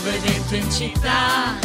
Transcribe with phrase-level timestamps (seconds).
[0.00, 1.58] nuovo evento in città,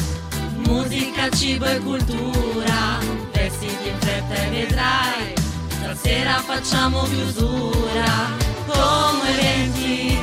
[0.68, 3.00] musica, cibo e cultura,
[3.32, 5.34] vestiti in fretta e vedrai,
[5.70, 8.04] stasera facciamo chiusura,
[8.66, 10.20] come eventi.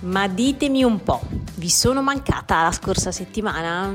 [0.00, 1.20] Ma ditemi un po',
[1.56, 3.94] vi sono mancata la scorsa settimana?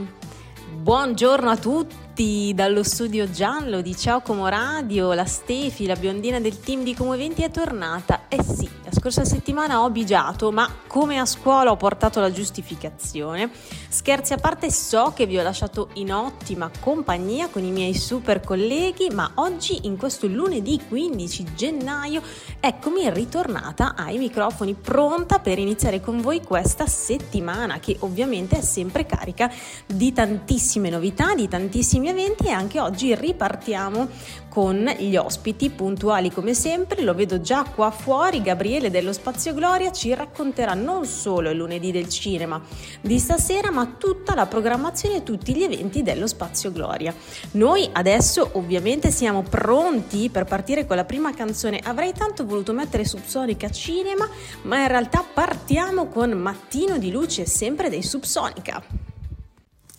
[0.72, 2.05] Buongiorno a tutti!
[2.16, 6.96] Tutti dallo studio giallo di Ciao Como Radio, la Stefi, la biondina del team di
[6.96, 8.30] Como Eventi è tornata.
[8.30, 13.52] Eh sì, scorsa settimana ho bigiato, ma come a scuola ho portato la giustificazione.
[13.90, 18.39] Scherzi a parte, so che vi ho lasciato in ottima compagnia con i miei super
[18.39, 22.22] colleghi, ma oggi, in questo lunedì 15 gennaio,
[22.59, 29.05] eccomi ritornata ai microfoni, pronta per iniziare con voi questa settimana, che ovviamente è sempre
[29.05, 29.52] carica
[29.86, 34.08] di tantissime novità, di tantissimi eventi e anche oggi ripartiamo
[34.48, 37.02] con gli ospiti puntuali come sempre.
[37.02, 41.91] Lo vedo già qua fuori, Gabriele dello Spazio Gloria ci racconterà non solo il lunedì
[41.91, 42.61] del cinema
[43.02, 47.14] di stasera, ma tutta la programmazione e tutti gli eventi dello Spazio Gloria.
[47.52, 51.80] Noi adesso ovviamente siamo pronti per partire con la prima canzone.
[51.83, 54.27] Avrei tanto voluto mettere Subsonica Cinema,
[54.64, 59.05] ma in realtà partiamo con Mattino di luce sempre dei Subsonica.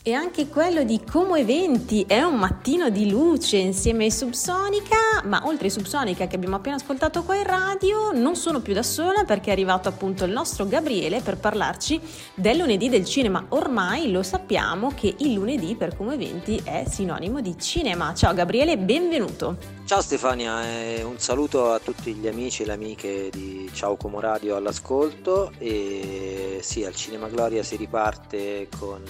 [0.09, 5.43] E anche quello di Como Eventi è un mattino di luce insieme ai Subsonica, ma
[5.47, 9.25] oltre ai Subsonica che abbiamo appena ascoltato qua in radio, non sono più da sola
[9.25, 12.01] perché è arrivato appunto il nostro Gabriele per parlarci
[12.35, 13.47] del lunedì del cinema.
[13.49, 18.15] Ormai lo sappiamo che il lunedì per Como Eventi è sinonimo di cinema.
[18.15, 19.57] Ciao Gabriele, benvenuto.
[19.87, 24.21] Ciao Stefania, eh, un saluto a tutti gli amici e le amiche di Ciao Como
[24.21, 29.03] Radio all'ascolto e sì, al Cinema Gloria si riparte con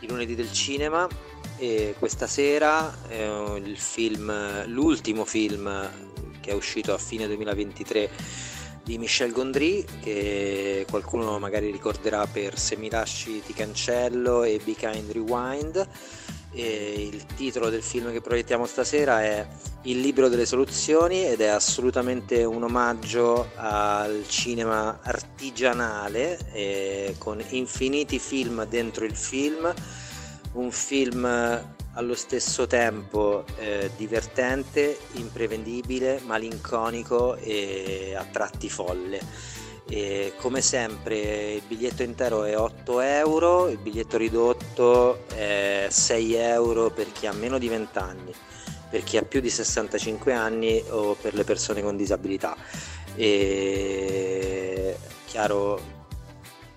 [0.00, 1.08] i lunedì del cinema
[1.56, 5.90] e questa sera eh, il film, l'ultimo film
[6.40, 8.10] che è uscito a fine 2023
[8.84, 14.74] di Michel Gondry che qualcuno magari ricorderà per Se mi lasci ti cancello e Be
[14.74, 15.88] Kind Rewind
[16.50, 19.46] e il titolo del film che proiettiamo stasera è
[19.82, 28.18] Il libro delle soluzioni ed è assolutamente un omaggio al cinema artigianale eh, con infiniti
[28.18, 29.72] film dentro il film,
[30.52, 31.24] un film
[31.94, 39.20] allo stesso tempo eh, divertente, imprevedibile, malinconico e a tratti folle.
[39.90, 46.90] E come sempre il biglietto intero è 8 euro, il biglietto ridotto è 6 euro
[46.90, 48.34] per chi ha meno di 20 anni,
[48.90, 52.54] per chi ha più di 65 anni o per le persone con disabilità.
[53.16, 55.97] E chiaro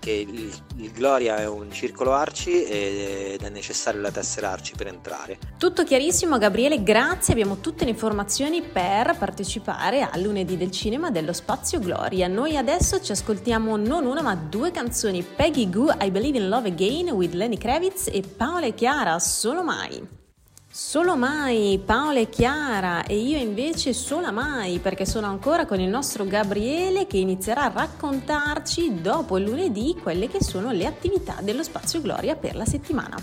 [0.02, 4.88] che il, il, Gloria è un circolo arci ed è necessario la tessera arci per
[4.88, 5.38] entrare.
[5.58, 11.32] Tutto chiarissimo Gabriele, grazie, abbiamo tutte le informazioni per partecipare al lunedì del cinema dello
[11.32, 12.26] Spazio Gloria.
[12.26, 16.68] Noi adesso ci ascoltiamo non una ma due canzoni, Peggy Goo, I Believe in Love
[16.68, 20.21] Again with Lenny Kravitz e Paola e Chiara, Solo Mai.
[20.74, 25.90] Solo mai Paola e Chiara e io invece solo mai perché sono ancora con il
[25.90, 31.62] nostro Gabriele che inizierà a raccontarci dopo il lunedì quelle che sono le attività dello
[31.62, 33.16] Spazio Gloria per la settimana.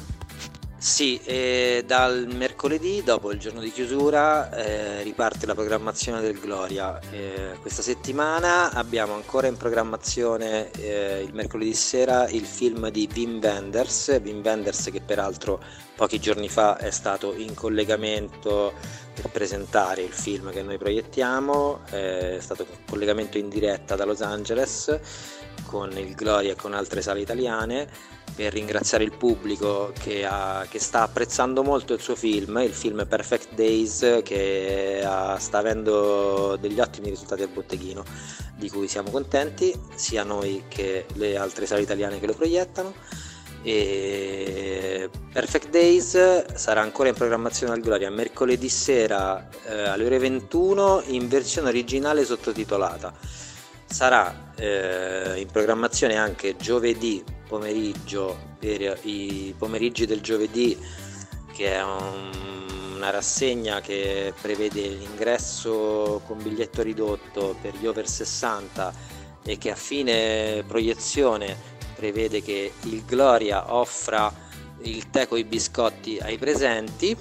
[0.79, 6.97] Sì, eh, dal mercoledì, dopo il giorno di chiusura, eh, riparte la programmazione del Gloria.
[7.11, 13.41] Eh, questa settimana abbiamo ancora in programmazione eh, il mercoledì sera il film di Wim
[13.43, 15.61] Wenders, Wim Wenders che peraltro
[15.97, 18.71] pochi giorni fa è stato in collegamento
[19.13, 24.21] per presentare il film che noi proiettiamo, è stato un collegamento in diretta da Los
[24.21, 24.97] Angeles
[25.69, 27.87] con il Gloria e con altre sale italiane
[28.33, 33.05] per ringraziare il pubblico che, ha, che, sta apprezzando molto il suo film, il film
[33.07, 38.03] Perfect Days che ha, sta avendo degli ottimi risultati al botteghino
[38.55, 42.93] di cui siamo contenti, sia noi che le altre sale italiane che lo proiettano.
[43.61, 51.03] E Perfect Days sarà ancora in programmazione al Gloria mercoledì sera eh, alle ore 21
[51.07, 53.13] in versione originale sottotitolata.
[53.89, 60.77] Sarà eh, in programmazione anche giovedì pomeriggio per i pomeriggi del giovedì
[61.51, 68.93] che è un, una rassegna che prevede l'ingresso con biglietto ridotto per gli over 60
[69.43, 71.57] e che a fine proiezione
[71.95, 74.31] prevede che il Gloria offra
[74.83, 77.17] il tè con i biscotti ai presenti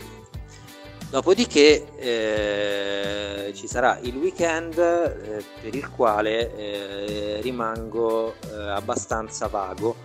[1.10, 9.96] Dopodiché eh, ci sarà il weekend eh, per il quale eh, rimango eh, abbastanza vago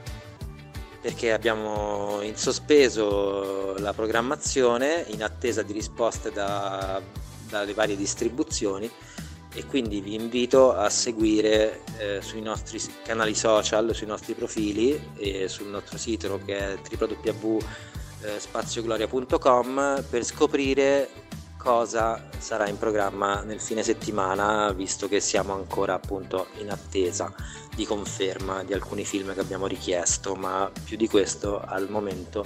[1.02, 7.02] perché abbiamo in sospeso la programmazione in attesa di risposte da,
[7.50, 8.90] dalle varie distribuzioni
[9.54, 15.50] e quindi vi invito a seguire eh, sui nostri canali social, sui nostri profili e
[15.50, 16.78] sul nostro sito che è
[18.24, 21.10] www.spaziogloria.com per scoprire
[21.58, 27.34] cosa sarà in programma nel fine settimana visto che siamo ancora appunto in attesa
[27.76, 32.46] di conferma di alcuni film che abbiamo richiesto ma più di questo al momento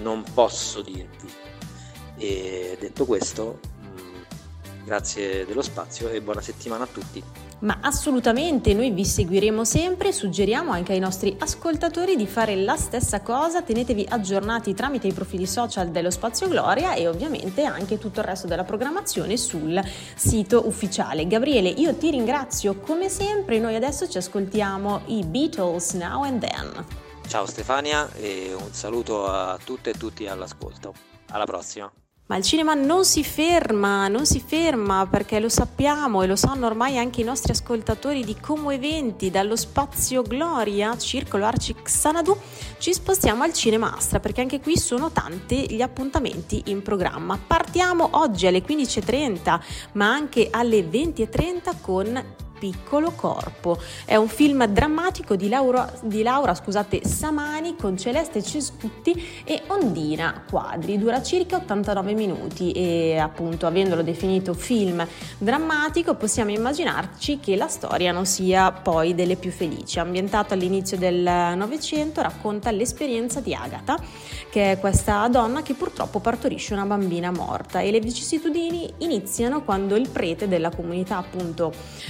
[0.00, 1.32] non posso dirvi
[2.16, 3.72] e detto questo
[4.84, 7.43] Grazie dello spazio e buona settimana a tutti.
[7.60, 13.22] Ma assolutamente, noi vi seguiremo sempre, suggeriamo anche ai nostri ascoltatori di fare la stessa
[13.22, 18.26] cosa, tenetevi aggiornati tramite i profili social dello Spazio Gloria e ovviamente anche tutto il
[18.26, 19.82] resto della programmazione sul
[20.14, 21.26] sito ufficiale.
[21.26, 26.84] Gabriele, io ti ringrazio come sempre, noi adesso ci ascoltiamo i Beatles Now and Then.
[27.26, 30.92] Ciao Stefania e un saluto a tutte e tutti all'ascolto.
[31.30, 31.90] Alla prossima.
[32.26, 36.64] Ma il cinema non si ferma, non si ferma perché lo sappiamo e lo sanno
[36.64, 42.34] ormai anche i nostri ascoltatori di Como Eventi, dallo spazio Gloria, Circolo Arci Xanadu,
[42.78, 47.38] ci spostiamo al Cinema Astra perché anche qui sono tanti gli appuntamenti in programma.
[47.46, 49.60] Partiamo oggi alle 15.30
[49.92, 52.24] ma anche alle 20.30 con
[52.64, 53.78] piccolo corpo.
[54.06, 60.44] È un film drammatico di Laura, di Laura scusate, Samani con Celeste Cesputti e Ondina
[60.48, 60.96] Quadri.
[60.96, 65.06] Dura circa 89 minuti e appunto avendolo definito film
[65.36, 69.98] drammatico possiamo immaginarci che la storia non sia poi delle più felici.
[69.98, 71.20] Ambientato all'inizio del
[71.56, 73.98] Novecento racconta l'esperienza di Agatha,
[74.48, 79.96] che è questa donna che purtroppo partorisce una bambina morta e le vicissitudini iniziano quando
[79.96, 81.66] il prete della comunità appunto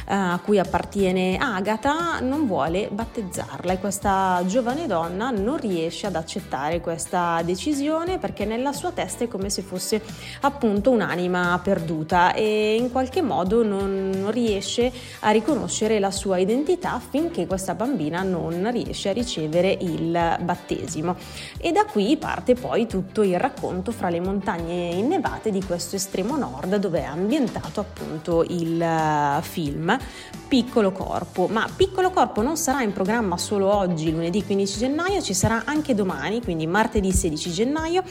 [0.07, 6.81] uh, cui appartiene Agatha non vuole battezzarla e questa giovane donna non riesce ad accettare
[6.81, 10.03] questa decisione perché nella sua testa è come se fosse
[10.43, 17.47] appunto un'anima perduta e in qualche modo non riesce a riconoscere la sua identità finché
[17.47, 21.17] questa bambina non riesce a ricevere il battesimo.
[21.59, 26.37] E da qui parte poi tutto il racconto fra le montagne innevate di questo estremo
[26.37, 29.97] nord dove è ambientato appunto il film
[30.49, 35.35] Piccolo Corpo, ma Piccolo Corpo non sarà in programma solo oggi, lunedì 15 gennaio, ci
[35.35, 38.03] sarà anche domani, quindi martedì 16 gennaio,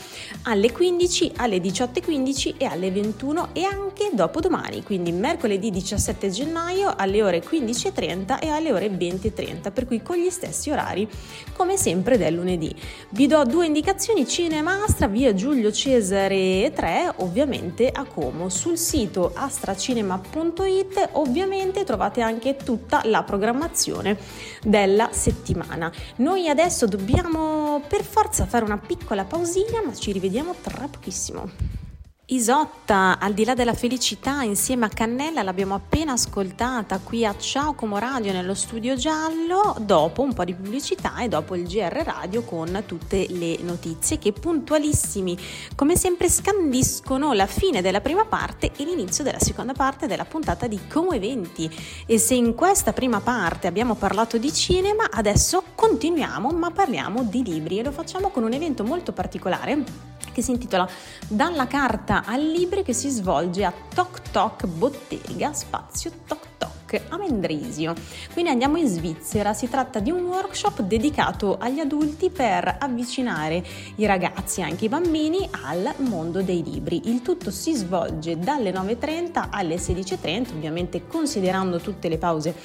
[0.43, 7.23] alle 15, alle 18.15 e alle 21 e anche dopodomani, quindi mercoledì 17 gennaio alle
[7.23, 11.07] ore 15.30 e alle ore 20.30, per cui con gli stessi orari
[11.55, 12.75] come sempre del lunedì.
[13.09, 18.49] Vi do due indicazioni, Cinema Astra, via Giulio Cesare 3, ovviamente a Como.
[18.49, 24.17] Sul sito astracinema.it ovviamente trovate anche tutta la programmazione
[24.61, 25.91] della settimana.
[26.17, 31.81] Noi adesso dobbiamo per forza fare una piccola pausina, ma ci rivediamo tra pochissimo.
[32.27, 37.73] Isotta, al di là della felicità, insieme a Cannella l'abbiamo appena ascoltata qui a Ciao
[37.73, 42.43] Como Radio nello studio giallo, dopo un po' di pubblicità e dopo il GR Radio
[42.43, 45.37] con tutte le notizie che puntualissimi,
[45.75, 50.65] come sempre, scandiscono la fine della prima parte e l'inizio della seconda parte della puntata
[50.65, 51.69] di Como Eventi.
[52.05, 57.43] E se in questa prima parte abbiamo parlato di cinema, adesso continuiamo ma parliamo di
[57.43, 60.87] libri e lo facciamo con un evento molto particolare che si intitola
[61.27, 66.71] Dalla carta al libri che si svolge a Toc Toc Bottega Spazio Toc Toc
[67.09, 67.93] a Mendrisio.
[68.33, 73.63] Quindi andiamo in Svizzera, si tratta di un workshop dedicato agli adulti per avvicinare
[73.95, 77.01] i ragazzi e anche i bambini al mondo dei libri.
[77.05, 82.55] Il tutto si svolge dalle 9.30 alle 16.30, ovviamente considerando tutte le pause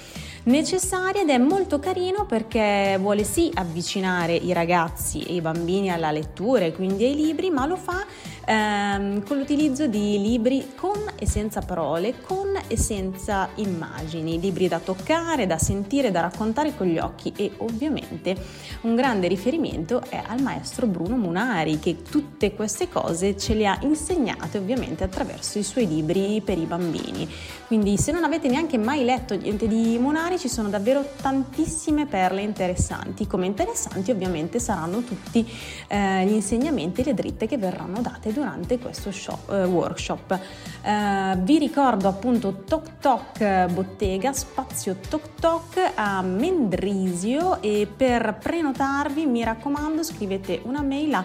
[0.48, 6.10] necessarie ed è molto carino perché vuole sì avvicinare i ragazzi e i bambini alla
[6.10, 8.04] lettura e quindi ai libri, ma lo fa
[8.48, 14.78] ehm, con l'utilizzo di libri con e senza parole, con e senza immagini, libri da
[14.78, 18.34] toccare, da sentire, da raccontare con gli occhi e ovviamente
[18.82, 23.78] un grande riferimento è al maestro Bruno Munari che tutte queste cose ce le ha
[23.82, 27.28] insegnate ovviamente attraverso i suoi libri per i bambini.
[27.66, 32.40] Quindi se non avete neanche mai letto niente di Munari ci sono davvero tantissime perle
[32.40, 35.46] interessanti, come interessanti ovviamente saranno tutti
[35.88, 40.38] eh, gli insegnamenti e le dritte che verranno date durante questo show, eh, workshop.
[40.82, 49.26] Eh, vi ricordo appunto Tok Tok Bottega, spazio Tok Tok a Mendrisio e per prenotarvi
[49.26, 51.24] mi raccomando scrivete una mail a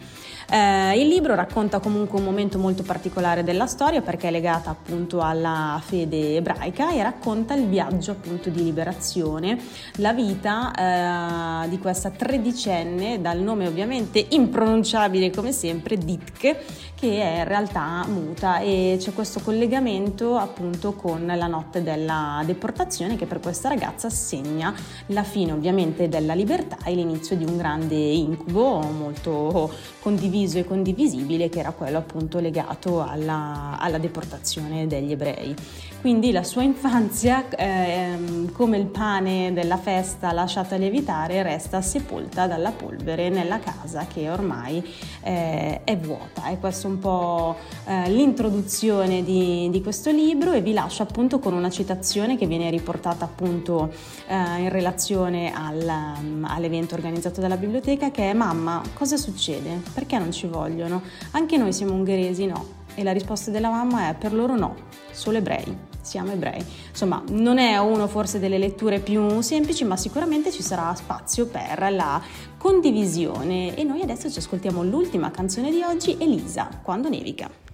[0.49, 5.19] Eh, il libro racconta comunque un momento molto particolare della storia perché è legata appunto
[5.19, 9.59] alla fede ebraica e racconta il viaggio appunto di liberazione,
[9.97, 17.39] la vita eh, di questa tredicenne dal nome ovviamente impronunciabile come sempre Ditke che è
[17.39, 22.06] in realtà muta e c'è questo collegamento appunto con la notte della
[22.45, 24.73] deportazione che per questa ragazza segna
[25.07, 31.49] la fine ovviamente della libertà e l'inizio di un grande incubo molto condiviso e condivisibile
[31.49, 35.55] che era quello appunto legato alla, alla deportazione degli ebrei.
[35.99, 38.17] Quindi la sua infanzia, eh,
[38.53, 44.81] come il pane della festa lasciata lievitare, resta sepolta dalla polvere nella casa che ormai
[45.23, 46.49] eh, è vuota.
[46.49, 51.39] E questa è un po' eh, l'introduzione di, di, questo libro e vi lascio appunto
[51.39, 51.96] con una citazione
[52.37, 53.91] che viene riportata appunto
[54.27, 59.81] eh, in relazione al, um, all'evento organizzato dalla biblioteca che è Mamma, cosa succede?
[59.93, 61.01] Perché non ci vogliono?
[61.31, 62.75] Anche noi siamo ungheresi, no?
[62.95, 64.75] E la risposta della mamma è per loro no,
[65.11, 66.63] solo ebrei siamo ebrei.
[66.89, 71.91] Insomma, non è uno forse delle letture più semplici, ma sicuramente ci sarà spazio per
[71.91, 72.21] la
[72.57, 73.75] condivisione.
[73.75, 77.66] E noi adesso ci ascoltiamo l'ultima canzone di oggi, Elisa, quando nevica.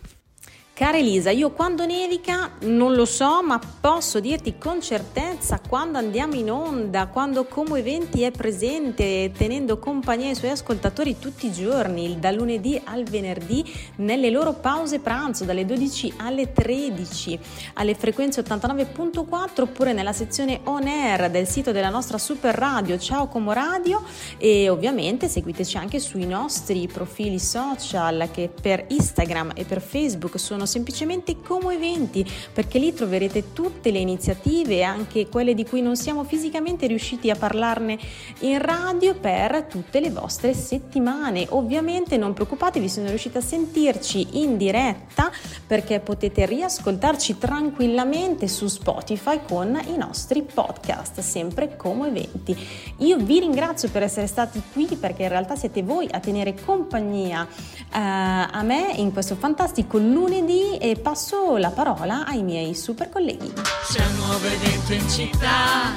[0.76, 6.34] Cara Elisa, io quando nevica non lo so, ma posso dirti con certezza quando andiamo
[6.34, 12.18] in onda, quando Como Eventi è presente, tenendo compagnia ai suoi ascoltatori tutti i giorni,
[12.20, 13.64] dal lunedì al venerdì,
[13.98, 17.40] nelle loro pause pranzo, dalle 12 alle 13,
[17.74, 22.98] alle frequenze 89.4 oppure nella sezione on air del sito della nostra super radio.
[22.98, 24.02] Ciao Como Radio
[24.40, 30.62] e ovviamente seguiteci anche sui nostri profili social che per Instagram e per Facebook sono
[30.64, 35.96] sono semplicemente Como Eventi, perché lì troverete tutte le iniziative, anche quelle di cui non
[35.96, 37.98] siamo fisicamente riusciti a parlarne
[38.40, 41.46] in radio per tutte le vostre settimane.
[41.50, 45.32] Ovviamente non preoccupatevi se non riuscite a sentirci in diretta
[45.68, 52.56] perché potete riascoltarci tranquillamente su Spotify con i nostri podcast, sempre Como Eventi.
[53.00, 57.48] Io vi ringrazio per essere stati qui perché in realtà siete voi a tenere compagnia
[57.94, 63.10] eh, a me in questo fantastico lunedì Giovanni e passo la parola ai miei super
[63.10, 63.52] colleghi.
[63.92, 65.94] C'è un nuovo evento in città,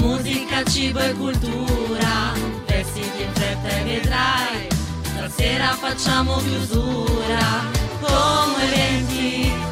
[0.00, 2.32] musica, cibo e cultura,
[2.66, 4.68] vestiti in fretta e vedrai,
[5.02, 9.63] stasera facciamo chiusura, come eventi